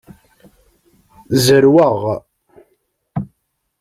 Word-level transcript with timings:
Zerrweɣ. 1.43 1.99